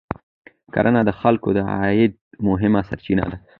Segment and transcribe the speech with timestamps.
[0.73, 2.13] کرنه د خلکو د عاید
[2.47, 3.37] مهمه سرچینه ده